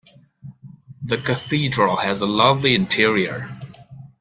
[1.03, 3.59] The Cathedral has a lovely interior.